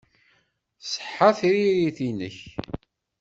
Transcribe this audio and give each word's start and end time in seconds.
Tṣeḥḥa 0.81 1.29
tririt-nnek. 1.37 2.37